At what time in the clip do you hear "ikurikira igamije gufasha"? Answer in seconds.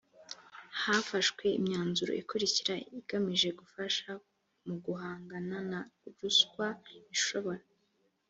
2.21-4.09